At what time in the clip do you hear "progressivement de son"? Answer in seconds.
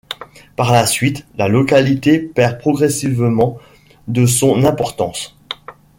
2.57-4.63